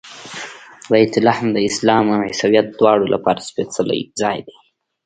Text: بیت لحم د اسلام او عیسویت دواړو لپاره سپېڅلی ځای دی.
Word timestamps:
بیت 0.91 1.13
لحم 1.25 1.47
د 1.53 1.57
اسلام 1.69 2.05
او 2.13 2.19
عیسویت 2.29 2.67
دواړو 2.79 3.05
لپاره 3.13 3.45
سپېڅلی 3.49 4.01
ځای 4.21 4.37
دی. 4.47 4.55